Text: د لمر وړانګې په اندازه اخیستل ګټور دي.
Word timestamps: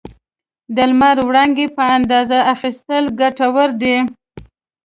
د 0.75 0.77
لمر 0.89 1.17
وړانګې 1.27 1.67
په 1.77 1.83
اندازه 1.97 2.39
اخیستل 2.53 3.03
ګټور 3.19 3.69
دي. 3.81 3.97